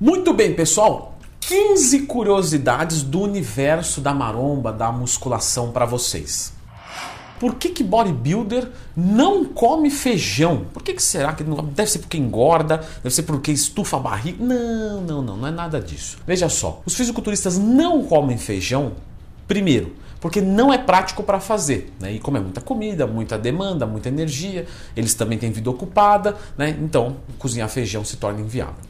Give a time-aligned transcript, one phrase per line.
[0.00, 1.18] Muito bem, pessoal.
[1.40, 6.52] 15 curiosidades do universo da maromba, da musculação para vocês.
[7.40, 10.66] Por que, que bodybuilder não come feijão?
[10.72, 14.00] Por que, que será que não Deve ser porque engorda, deve ser porque estufa a
[14.00, 14.44] barriga.
[14.44, 16.18] Não, não, não, não é nada disso.
[16.24, 18.92] Veja só, os fisiculturistas não comem feijão,
[19.48, 21.92] primeiro, porque não é prático para fazer.
[21.98, 22.12] Né?
[22.12, 24.64] E como é muita comida, muita demanda, muita energia,
[24.96, 26.76] eles também têm vida ocupada, né?
[26.80, 28.86] então cozinhar feijão se torna inviável.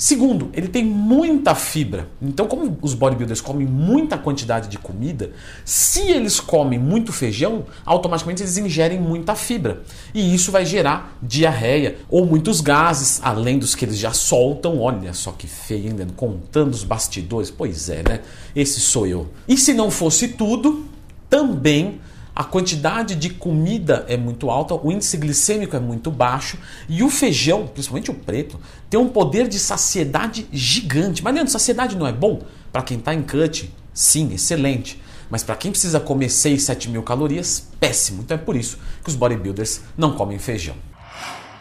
[0.00, 2.08] Segundo, ele tem muita fibra.
[2.22, 5.30] Então, como os bodybuilders comem muita quantidade de comida,
[5.62, 9.82] se eles comem muito feijão, automaticamente eles ingerem muita fibra.
[10.14, 14.80] E isso vai gerar diarreia ou muitos gases, além dos que eles já soltam.
[14.80, 17.50] Olha só que feio, ainda contando os bastidores.
[17.50, 18.20] Pois é, né?
[18.56, 19.28] Esse sou eu.
[19.46, 20.86] E se não fosse tudo,
[21.28, 22.00] também
[22.34, 26.58] a quantidade de comida é muito alta, o índice glicêmico é muito baixo
[26.88, 28.58] e o feijão, principalmente o preto,
[28.88, 31.22] tem um poder de saciedade gigante.
[31.22, 32.42] Mas Leandro, saciedade não é bom?
[32.72, 35.00] Para quem está em cut, sim, excelente.
[35.28, 38.22] Mas para quem precisa comer 6, 7 mil calorias, péssimo.
[38.22, 40.74] Então é por isso que os bodybuilders não comem feijão.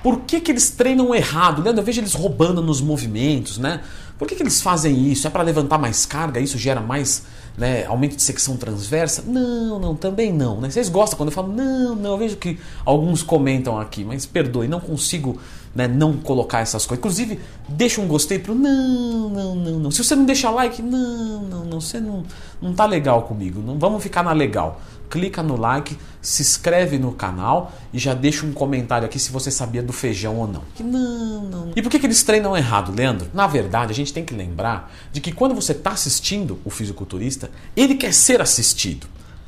[0.01, 1.61] Por que, que eles treinam errado?
[1.61, 3.81] Leandro, eu vejo eles roubando nos movimentos, né?
[4.17, 5.27] Por que, que eles fazem isso?
[5.27, 6.39] É para levantar mais carga?
[6.39, 7.23] Isso gera mais
[7.59, 9.21] né, aumento de secção transversa?
[9.27, 10.59] Não, não, também não.
[10.61, 10.69] Né?
[10.69, 14.67] Vocês gostam quando eu falo, não, não, eu vejo que alguns comentam aqui, mas perdoe,
[14.67, 15.37] não consigo
[15.75, 16.99] né, não colocar essas coisas.
[16.99, 19.91] Inclusive, deixa um gostei pro não, não, não, não.
[19.91, 22.23] Se você não deixa like, não, não, não, você não,
[22.61, 23.61] não tá legal comigo.
[23.61, 24.79] Não vamos ficar na legal.
[25.09, 29.49] Clica no like, se inscreve no canal e já deixa um comentário aqui se você
[29.49, 30.63] sabia do feijão ou não.
[30.79, 31.71] Não, não.
[31.75, 33.29] E por que, que eles treinam errado, Leandro?
[33.33, 37.49] Na verdade, a gente tem que lembrar de que quando você está assistindo o fisiculturista,
[37.75, 39.07] ele quer ser assistido.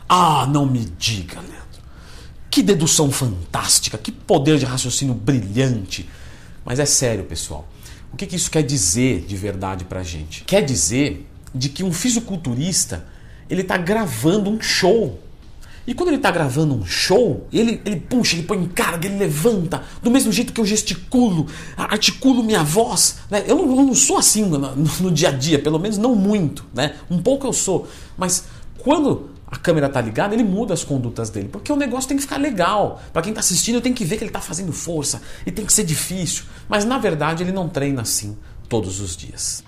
[0.09, 1.61] Ah, não me diga, Leandro.
[2.49, 6.09] Que dedução fantástica, que poder de raciocínio brilhante.
[6.65, 7.67] Mas é sério, pessoal.
[8.11, 10.43] O que, que isso quer dizer de verdade pra gente?
[10.43, 13.05] Quer dizer de que um fisiculturista
[13.49, 15.19] ele está gravando um show.
[15.85, 19.17] E quando ele está gravando um show, ele, ele puxa, ele põe em carga, ele
[19.17, 23.17] levanta, do mesmo jeito que eu gesticulo, articulo minha voz.
[23.29, 23.43] Né?
[23.47, 26.65] Eu, não, eu não sou assim no, no, dia a dia, pelo menos não muito.
[26.73, 26.95] Né?
[27.09, 27.87] Um pouco eu sou.
[28.15, 28.45] Mas
[28.77, 32.23] quando a câmera tá ligada, ele muda as condutas dele, porque o negócio tem que
[32.23, 33.01] ficar legal.
[33.11, 35.73] Para quem tá assistindo, tem que ver que ele tá fazendo força e tem que
[35.73, 36.45] ser difícil.
[36.69, 38.37] Mas na verdade, ele não treina assim
[38.69, 39.63] todos os dias.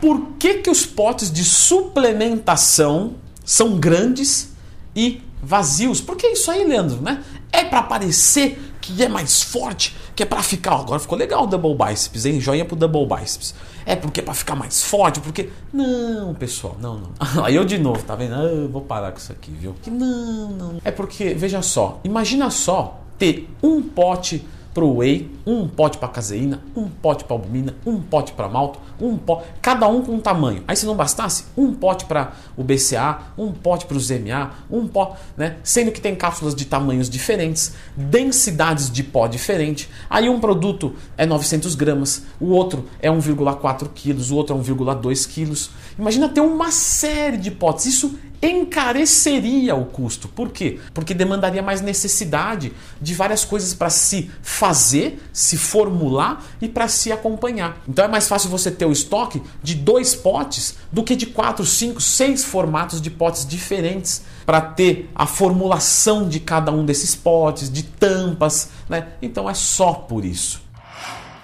[0.00, 3.14] Por que que os potes de suplementação
[3.44, 4.50] são grandes
[4.94, 6.00] e vazios?
[6.00, 7.22] Porque isso aí, Leandro, né?
[7.52, 10.74] É para parecer que é mais forte, que é para ficar.
[10.74, 12.40] Agora ficou legal o double biceps, hein?
[12.40, 13.54] Joinha pro double biceps.
[13.84, 15.50] É porque é para ficar mais forte, porque.
[15.72, 17.10] Não, pessoal, não, não.
[17.44, 18.34] Aí eu de novo, tá vendo?
[18.34, 19.74] Ah, eu vou parar com isso aqui, viu?
[19.86, 20.80] Não, não.
[20.84, 24.44] É porque, veja só, imagina só ter um pote
[24.76, 29.16] pro whey, um pote para caseína, um pote para albumina, um pote para malto, um
[29.16, 30.62] pote, cada um com um tamanho.
[30.68, 34.86] Aí se não bastasse, um pote para o BCA, um pote para o ZMA, um
[34.86, 35.56] pote, né?
[35.64, 39.88] Sendo que tem cápsulas de tamanhos diferentes, densidades de pó diferente.
[40.10, 45.26] Aí um produto é 900 gramas, o outro é 1,4 quilos, o outro é 1,2
[45.26, 45.70] quilos.
[45.98, 47.86] Imagina ter uma série de potes.
[47.86, 50.28] Isso encareceria o custo.
[50.28, 50.78] Por quê?
[50.92, 57.12] Porque demandaria mais necessidade de várias coisas para se fazer, se formular e para se
[57.12, 57.78] acompanhar.
[57.88, 61.64] Então é mais fácil você ter o estoque de dois potes do que de quatro,
[61.64, 67.70] cinco, seis formatos de potes diferentes para ter a formulação de cada um desses potes,
[67.70, 69.08] de tampas, né?
[69.20, 70.60] Então é só por isso.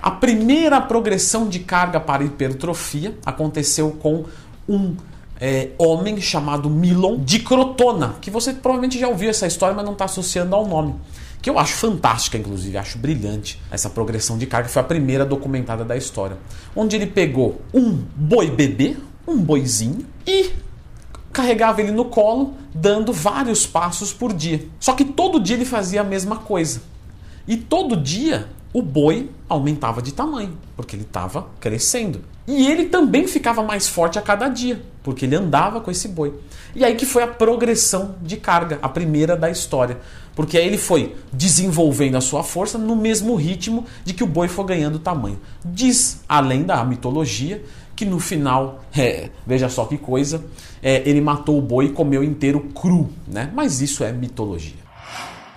[0.02, 4.24] A primeira progressão de carga para hipertrofia aconteceu com
[4.68, 4.96] um
[5.40, 9.92] é, homem chamado Milon de Crotona, que você provavelmente já ouviu essa história, mas não
[9.92, 10.94] está associando ao nome.
[11.42, 15.84] Que eu acho fantástica, inclusive, acho brilhante essa progressão de carga, foi a primeira documentada
[15.84, 16.38] da história.
[16.74, 20.52] Onde ele pegou um boi bebê, um boizinho, e
[21.32, 24.64] carregava ele no colo, dando vários passos por dia.
[24.78, 26.82] Só que todo dia ele fazia a mesma coisa.
[27.48, 32.22] E todo dia o boi aumentava de tamanho, porque ele estava crescendo.
[32.46, 36.34] E ele também ficava mais forte a cada dia, porque ele andava com esse boi.
[36.74, 39.98] E aí que foi a progressão de carga, a primeira da história.
[40.34, 44.48] Porque aí ele foi desenvolvendo a sua força no mesmo ritmo de que o boi
[44.48, 45.38] foi ganhando tamanho.
[45.62, 47.62] Diz, além da mitologia,
[47.94, 50.42] que no final, é, veja só que coisa,
[50.82, 53.50] é, ele matou o boi e comeu inteiro cru, né?
[53.54, 54.80] Mas isso é mitologia.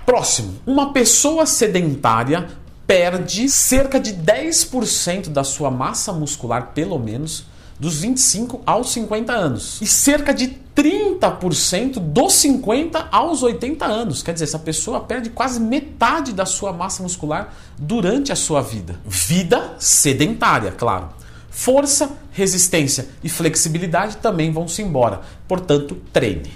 [0.06, 2.48] Próximo, uma pessoa sedentária
[2.88, 7.46] perde cerca de 10% da sua massa muscular, pelo menos,
[7.80, 9.82] dos 25 aos 50 anos.
[9.82, 14.22] E cerca de 30% dos 50 aos 80 anos.
[14.22, 19.00] Quer dizer, essa pessoa perde quase metade da sua massa muscular durante a sua vida.
[19.06, 21.10] Vida sedentária, claro.
[21.50, 25.22] Força, resistência e flexibilidade também vão se embora.
[25.48, 26.52] Portanto, treine.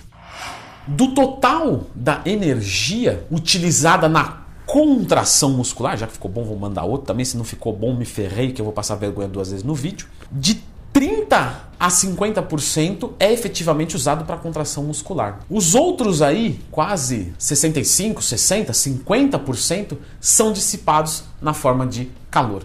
[0.86, 7.08] Do total da energia utilizada na contração muscular, já que ficou bom, vou mandar outro
[7.08, 7.26] também.
[7.26, 10.08] Se não ficou bom, me ferrei, que eu vou passar vergonha duas vezes no vídeo.
[10.32, 10.62] De
[10.94, 15.40] 30 a 50% é efetivamente usado para contração muscular.
[15.50, 22.64] Os outros aí, quase 65, 60, 50% são dissipados na forma de calor.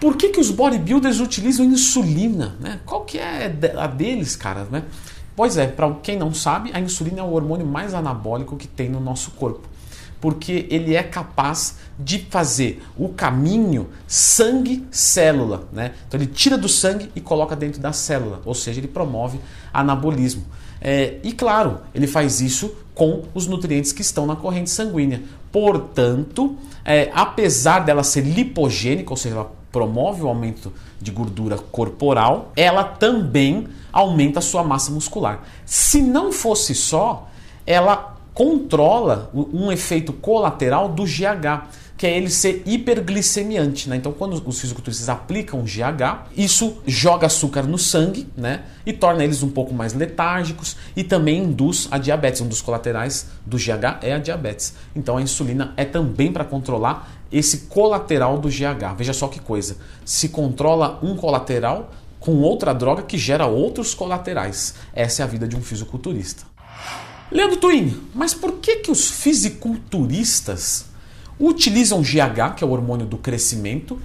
[0.00, 2.56] Por que, que os bodybuilders utilizam insulina?
[2.58, 2.80] Né?
[2.84, 4.66] Qual que é a deles, cara?
[4.68, 4.82] Né?
[5.36, 8.88] Pois é, para quem não sabe, a insulina é o hormônio mais anabólico que tem
[8.88, 9.70] no nosso corpo
[10.22, 15.64] porque ele é capaz de fazer o caminho sangue-célula.
[15.72, 15.94] Né?
[16.06, 19.40] Então ele tira do sangue e coloca dentro da célula, ou seja, ele promove
[19.74, 20.44] anabolismo.
[20.80, 25.22] É, e claro, ele faz isso com os nutrientes que estão na corrente sanguínea.
[25.50, 32.52] Portanto, é, apesar dela ser lipogênica, ou seja, ela promove o aumento de gordura corporal,
[32.54, 35.42] ela também aumenta a sua massa muscular.
[35.66, 37.28] Se não fosse só,
[37.66, 43.88] ela controla um efeito colateral do GH, que é ele ser hiperglicemiante.
[43.88, 43.96] Né?
[43.96, 48.64] Então, quando os fisiculturistas aplicam GH, isso joga açúcar no sangue né?
[48.84, 52.40] e torna eles um pouco mais letárgicos e também induz a diabetes.
[52.40, 54.74] Um dos colaterais do GH é a diabetes.
[54.96, 58.96] Então, a insulina é também para controlar esse colateral do GH.
[58.96, 64.74] Veja só que coisa: se controla um colateral com outra droga que gera outros colaterais.
[64.94, 66.44] Essa é a vida de um fisiculturista.
[67.32, 70.84] Leandro Twin, mas por que, que os fisiculturistas
[71.40, 73.98] utilizam GH, que é o hormônio do crescimento,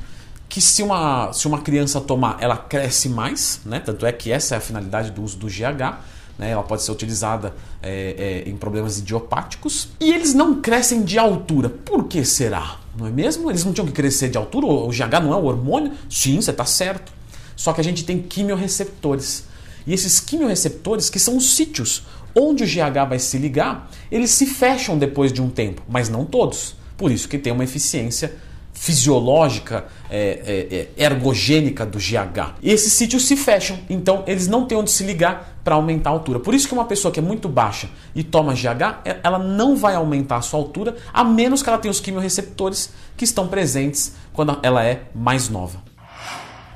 [0.48, 3.82] que se uma, se uma criança tomar, ela cresce mais, né?
[3.82, 6.00] tanto é que essa é a finalidade do uso do GH,
[6.40, 6.52] né?
[6.52, 7.54] ela pode ser utilizada
[7.84, 11.70] é, é, em problemas idiopáticos, e eles não crescem de altura.
[11.70, 12.78] Por que será?
[12.98, 13.52] Não é mesmo?
[13.52, 14.68] Eles não tinham que crescer de altura?
[14.68, 15.92] O GH não é o hormônio?
[16.10, 17.12] Sim, você está certo.
[17.58, 19.44] Só que a gente tem quimiorreceptores.
[19.86, 22.04] E esses quimiorreceptores, que são os sítios
[22.38, 26.24] onde o GH vai se ligar, eles se fecham depois de um tempo, mas não
[26.24, 26.76] todos.
[26.96, 28.36] Por isso que tem uma eficiência
[28.74, 32.56] fisiológica, é, é, é ergogênica do GH.
[32.62, 36.14] E esses sítios se fecham, então eles não têm onde se ligar para aumentar a
[36.14, 36.40] altura.
[36.40, 39.76] Por isso que uma pessoa que é muito baixa e toma GH, é, ela não
[39.76, 44.14] vai aumentar a sua altura, a menos que ela tenha os quimiorreceptores que estão presentes
[44.32, 45.82] quando ela é mais nova.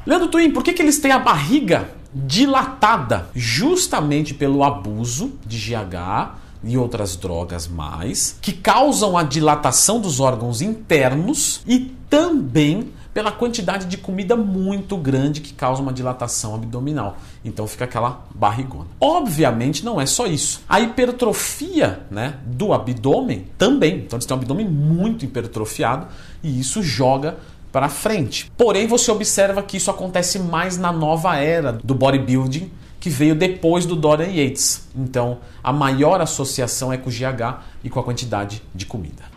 [0.06, 3.30] Leandro Twin, por que, que eles têm a barriga dilatada?
[3.36, 10.62] Justamente pelo abuso de GH e outras drogas mais, que causam a dilatação dos órgãos
[10.62, 17.18] internos e também pela quantidade de comida muito grande que causa uma dilatação abdominal.
[17.44, 18.88] Então fica aquela barrigona.
[19.00, 20.62] Obviamente não é só isso.
[20.68, 23.98] A hipertrofia né, do abdômen também.
[23.98, 26.08] Então eles têm um abdômen muito hipertrofiado
[26.42, 27.38] e isso joga
[27.72, 28.52] para frente.
[28.58, 33.86] Porém, você observa que isso acontece mais na nova era do bodybuilding, que veio depois
[33.86, 34.88] do Dorian Yates.
[34.96, 39.32] Então, a maior associação é com o GH e com a quantidade de comida.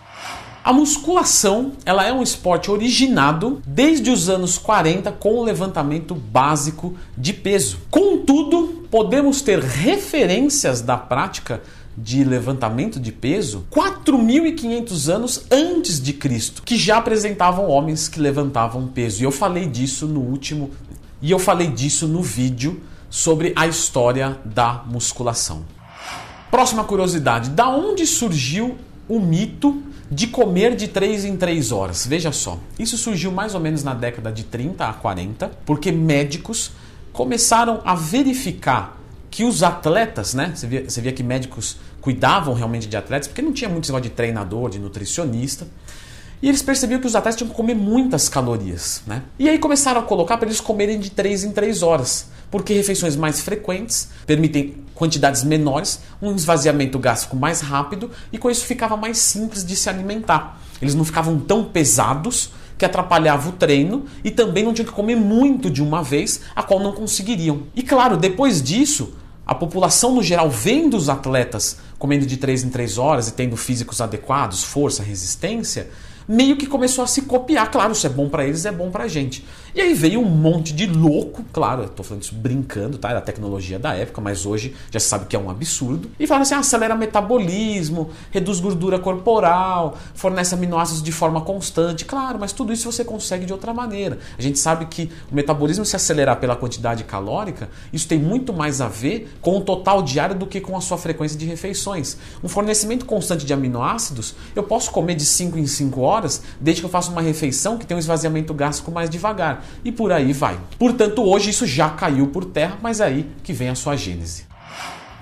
[0.64, 6.94] A musculação, ela é um esporte originado desde os anos 40 com o levantamento básico
[7.18, 7.80] de peso.
[7.90, 11.60] Contudo, podemos ter referências da prática
[11.96, 18.86] de levantamento de peso 4.500 anos antes de Cristo, que já apresentavam homens que levantavam
[18.88, 19.22] peso.
[19.22, 20.70] E eu falei disso no último
[21.22, 25.64] e eu falei disso no vídeo sobre a história da musculação.
[26.50, 28.76] Próxima curiosidade, da onde surgiu
[29.08, 32.06] o mito de comer de 3 em 3 horas?
[32.06, 36.72] Veja só, isso surgiu mais ou menos na década de 30 a 40, porque médicos
[37.12, 39.00] começaram a verificar
[39.34, 40.52] que os atletas, né?
[40.54, 44.08] Você via, você via que médicos cuidavam realmente de atletas, porque não tinha muito negócio
[44.08, 45.66] de treinador, de nutricionista.
[46.40, 49.24] E eles percebiam que os atletas tinham que comer muitas calorias, né?
[49.36, 53.16] E aí começaram a colocar para eles comerem de 3 em 3 horas, porque refeições
[53.16, 59.18] mais frequentes permitem quantidades menores, um esvaziamento gástrico mais rápido e com isso ficava mais
[59.18, 60.60] simples de se alimentar.
[60.80, 65.16] Eles não ficavam tão pesados que atrapalhava o treino e também não tinham que comer
[65.16, 67.64] muito de uma vez, a qual não conseguiriam.
[67.74, 69.14] E claro, depois disso,
[69.46, 73.56] a população no geral vendo os atletas comendo de 3 em 3 horas e tendo
[73.56, 75.88] físicos adequados, força, resistência,
[76.26, 77.70] meio que começou a se copiar.
[77.70, 79.44] Claro, se é bom para eles, é bom pra gente.
[79.74, 83.10] E aí veio um monte de louco, claro, eu tô falando isso brincando, tá?
[83.10, 86.10] Era a tecnologia da época, mas hoje já se sabe que é um absurdo.
[86.18, 92.04] E falaram assim: acelera metabolismo, reduz gordura corporal, fornece aminoácidos de forma constante.
[92.04, 94.18] Claro, mas tudo isso você consegue de outra maneira.
[94.38, 98.80] A gente sabe que o metabolismo se acelerar pela quantidade calórica, isso tem muito mais
[98.80, 102.16] a ver com o total diário do que com a sua frequência de refeições.
[102.42, 106.80] Um fornecimento constante de aminoácidos, eu posso comer de 5 em 5 horas horas, desde
[106.80, 109.64] que eu faça uma refeição que tem um esvaziamento gástrico mais devagar.
[109.84, 110.58] E por aí vai.
[110.78, 114.46] Portanto, hoje isso já caiu por terra, mas é aí que vem a sua gênese.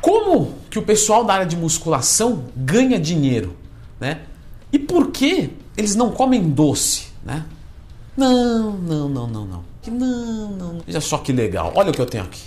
[0.01, 3.57] Como que o pessoal da área de musculação ganha dinheiro,
[4.01, 4.23] né?
[4.73, 7.45] E por que eles não comem doce, né?
[8.17, 9.65] Não, não, não, não, não.
[9.87, 10.79] Não, não.
[10.87, 11.73] Veja só que legal.
[11.75, 12.43] Olha o que eu tenho aqui.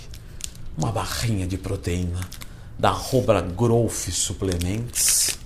[0.76, 2.20] Uma barrinha de proteína
[2.78, 5.38] da Robra Growth Suplements.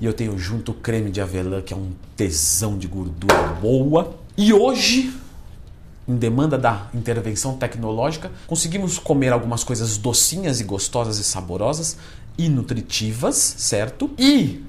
[0.00, 4.14] E eu tenho junto o creme de avelã, que é um tesão de gordura boa.
[4.36, 5.12] E hoje,
[6.06, 11.96] em demanda da intervenção tecnológica, conseguimos comer algumas coisas docinhas e gostosas e saborosas
[12.36, 14.10] e nutritivas, certo?
[14.18, 14.62] E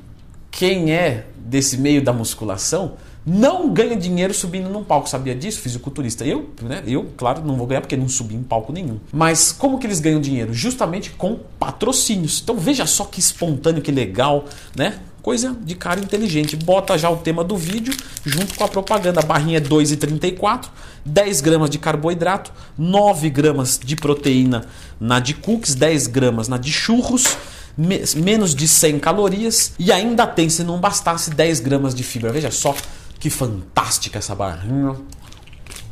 [0.50, 2.94] quem é desse meio da musculação
[3.26, 5.10] não ganha dinheiro subindo num palco.
[5.10, 5.60] Sabia disso?
[5.60, 6.24] Fisiculturista.
[6.24, 6.82] Eu, né?
[6.88, 9.02] Eu, claro, não vou ganhar porque não subi em palco nenhum.
[9.12, 10.54] Mas como que eles ganham dinheiro?
[10.54, 12.40] Justamente com patrocínios.
[12.42, 14.98] Então veja só que espontâneo, que legal, né?
[15.28, 16.56] Coisa de cara inteligente.
[16.56, 17.94] Bota já o tema do vídeo
[18.26, 19.20] junto com a propaganda.
[19.20, 20.70] A barrinha é 2,34,
[21.04, 24.64] 10 gramas de carboidrato, 9 gramas de proteína
[24.98, 27.38] na de cookies, 10 gramas na de churros
[27.78, 32.32] menos de 100 calorias e ainda tem, se não bastasse, 10 gramas de fibra.
[32.32, 32.74] Veja só
[33.20, 34.96] que fantástica essa barrinha.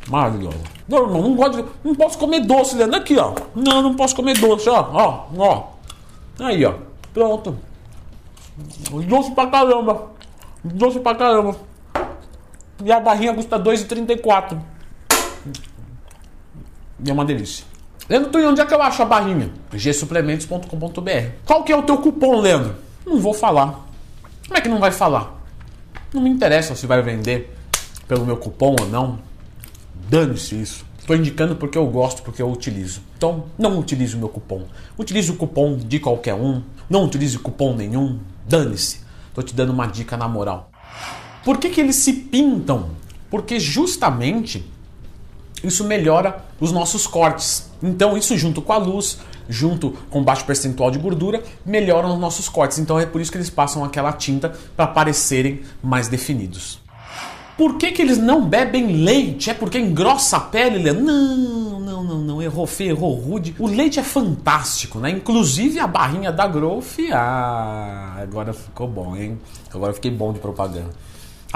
[0.08, 0.60] Maravilhosa.
[0.88, 2.96] Não, irmão, não, gosto não posso comer doce, Leandro.
[2.96, 3.34] Aqui, ó.
[3.54, 4.80] Não, não posso comer doce, ó.
[4.94, 5.72] Ó, ó.
[6.38, 6.72] Aí, ó.
[7.12, 7.75] Pronto.
[9.06, 10.12] Doce pra caramba.
[10.64, 11.56] Doce pra caramba.
[12.84, 14.58] E a barrinha custa 2,34.
[17.04, 17.64] E é uma delícia.
[18.08, 19.50] Leandro, tu, onde é que eu acho a barrinha?
[19.72, 21.30] gsuplementos.com.br.
[21.44, 22.76] Qual que é o teu cupom, Leandro?
[23.04, 23.84] Não vou falar.
[24.46, 25.34] Como é que não vai falar?
[26.14, 27.54] Não me interessa se vai vender
[28.06, 29.18] pelo meu cupom ou não.
[30.08, 30.86] Dane-se isso.
[31.06, 33.00] Estou indicando porque eu gosto, porque eu utilizo.
[33.16, 34.64] Então, não utilize o meu cupom.
[34.98, 36.60] Utilize o cupom de qualquer um.
[36.90, 38.18] Não utilize cupom nenhum.
[38.48, 39.02] Dane-se.
[39.28, 40.68] Estou te dando uma dica na moral.
[41.44, 42.90] Por que, que eles se pintam?
[43.30, 44.68] Porque justamente
[45.62, 47.70] isso melhora os nossos cortes.
[47.80, 52.48] Então, isso junto com a luz, junto com baixo percentual de gordura, melhoram os nossos
[52.48, 52.80] cortes.
[52.80, 56.80] Então, é por isso que eles passam aquela tinta para parecerem mais definidos.
[57.56, 59.48] Por que, que eles não bebem leite?
[59.50, 60.92] É porque engrossa a pele?
[60.92, 62.42] Não, não, não, não.
[62.42, 63.54] Errou feio, errou rude.
[63.58, 65.10] O leite é fantástico, né?
[65.10, 66.98] Inclusive a barrinha da Growth.
[67.12, 69.38] Ah, agora ficou bom, hein?
[69.72, 70.90] Agora fiquei bom de propaganda.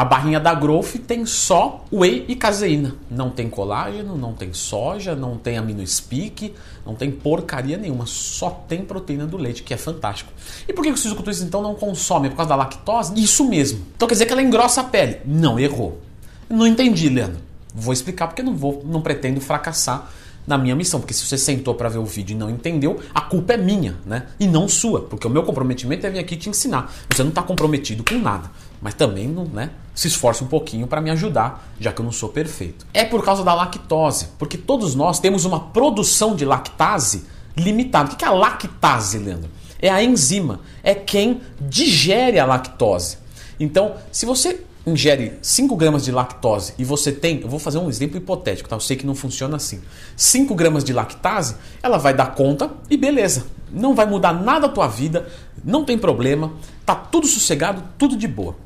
[0.01, 2.95] A barrinha da Growth tem só whey e caseína.
[3.11, 6.55] Não tem colágeno, não tem soja, não tem aminoespeak,
[6.87, 8.07] não tem porcaria nenhuma.
[8.07, 10.33] Só tem proteína do leite, que é fantástico.
[10.67, 12.31] E por que os fisiculturistas então não consomem?
[12.31, 13.13] Por causa da lactose?
[13.23, 13.85] Isso mesmo.
[13.95, 15.19] Então quer dizer que ela engrossa a pele?
[15.27, 16.01] Não, errou.
[16.49, 17.43] Não entendi, Leandro.
[17.75, 20.11] Vou explicar porque não vou, não pretendo fracassar
[20.47, 23.21] na minha missão, porque se você sentou para ver o vídeo e não entendeu, a
[23.21, 24.27] culpa é minha, né?
[24.39, 26.93] E não sua, porque o meu comprometimento é vir aqui te ensinar.
[27.11, 29.71] Você não está comprometido com nada, mas também não, né?
[29.95, 32.87] Se esforça um pouquinho para me ajudar, já que eu não sou perfeito.
[32.93, 37.25] É por causa da lactose, porque todos nós temos uma produção de lactase
[37.57, 38.13] limitada.
[38.13, 39.51] O que é a lactase, Leandro?
[39.81, 43.19] É a enzima, é quem digere a lactose.
[43.59, 47.89] Então, se você ingere 5 gramas de lactose e você tem, eu vou fazer um
[47.89, 48.77] exemplo hipotético, tá?
[48.77, 49.81] Eu sei que não funciona assim.
[50.17, 53.47] 5 gramas de lactase, ela vai dar conta e beleza.
[53.71, 55.29] Não vai mudar nada a tua vida,
[55.65, 56.53] não tem problema,
[56.85, 58.57] tá tudo sossegado, tudo de boa.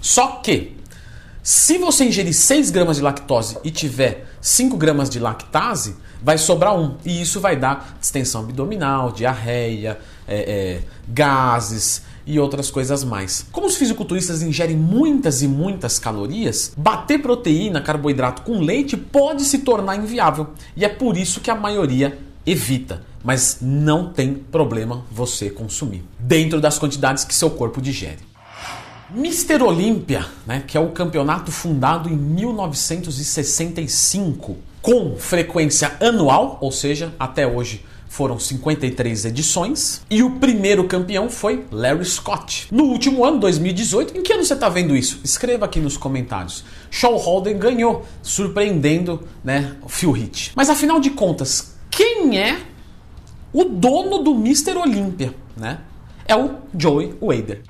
[0.00, 0.76] Só que,
[1.42, 6.76] se você ingerir 6 gramas de lactose e tiver 5 gramas de lactase, vai sobrar
[6.76, 6.96] um.
[7.04, 13.46] E isso vai dar distensão abdominal, diarreia, é, é, gases, e outras coisas mais.
[13.52, 19.60] Como os fisiculturistas ingerem muitas e muitas calorias, bater proteína, carboidrato com leite pode se
[19.60, 20.48] tornar inviável.
[20.76, 26.60] E é por isso que a maioria evita, mas não tem problema você consumir, dentro
[26.60, 28.18] das quantidades que seu corpo digere.
[29.10, 37.14] Mister Olímpia, né, que é o campeonato fundado em 1965, com frequência anual, ou seja,
[37.18, 42.68] até hoje foram 53 edições e o primeiro campeão foi Larry Scott.
[42.70, 45.20] No último ano, 2018, em que ano você está vendo isso?
[45.22, 46.64] Escreva aqui nos comentários.
[46.90, 50.52] Shawn Holden ganhou, surpreendendo né, o Phil Heath.
[50.54, 52.60] Mas afinal de contas, quem é
[53.52, 54.76] o dono do Mr.
[54.76, 55.34] Olympia?
[55.56, 55.80] Né?
[56.26, 57.62] É o Joey Wader.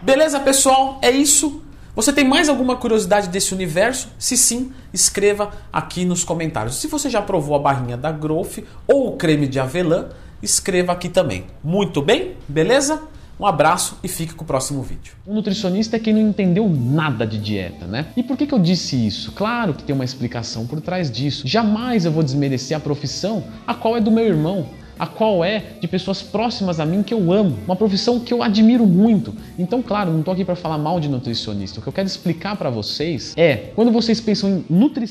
[0.00, 0.98] Beleza, pessoal?
[1.00, 1.63] É isso.
[1.94, 4.08] Você tem mais alguma curiosidade desse universo?
[4.18, 6.80] Se sim, escreva aqui nos comentários.
[6.80, 10.08] Se você já provou a barrinha da Growth ou o creme de avelã,
[10.42, 11.44] escreva aqui também.
[11.62, 12.34] Muito bem?
[12.48, 13.00] Beleza?
[13.38, 15.14] Um abraço e fique com o próximo vídeo.
[15.24, 18.06] O nutricionista é quem não entendeu nada de dieta, né?
[18.16, 19.30] E por que, que eu disse isso?
[19.30, 21.46] Claro que tem uma explicação por trás disso.
[21.46, 24.66] Jamais eu vou desmerecer a profissão, a qual é do meu irmão
[24.98, 28.42] a qual é de pessoas próximas a mim que eu amo, uma profissão que eu
[28.42, 29.34] admiro muito.
[29.58, 31.80] Então, claro, não estou aqui para falar mal de nutricionista.
[31.80, 35.04] O que eu quero explicar para vocês é, quando vocês pensam em nutrição